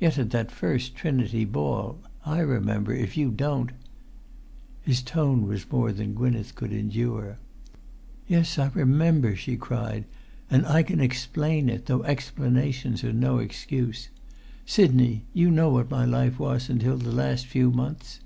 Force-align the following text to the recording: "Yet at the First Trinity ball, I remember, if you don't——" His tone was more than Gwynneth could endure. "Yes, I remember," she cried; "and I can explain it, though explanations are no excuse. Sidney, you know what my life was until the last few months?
"Yet 0.00 0.16
at 0.18 0.30
the 0.30 0.46
First 0.46 0.96
Trinity 0.96 1.44
ball, 1.44 1.98
I 2.24 2.38
remember, 2.38 2.94
if 2.94 3.18
you 3.18 3.30
don't——" 3.30 3.72
His 4.80 5.02
tone 5.02 5.46
was 5.46 5.70
more 5.70 5.92
than 5.92 6.14
Gwynneth 6.14 6.54
could 6.54 6.72
endure. 6.72 7.38
"Yes, 8.26 8.58
I 8.58 8.70
remember," 8.72 9.36
she 9.36 9.58
cried; 9.58 10.06
"and 10.48 10.64
I 10.64 10.82
can 10.82 11.00
explain 11.00 11.68
it, 11.68 11.84
though 11.84 12.02
explanations 12.04 13.04
are 13.04 13.12
no 13.12 13.40
excuse. 13.40 14.08
Sidney, 14.64 15.26
you 15.34 15.50
know 15.50 15.68
what 15.68 15.90
my 15.90 16.06
life 16.06 16.38
was 16.38 16.70
until 16.70 16.96
the 16.96 17.12
last 17.12 17.44
few 17.44 17.70
months? 17.70 18.20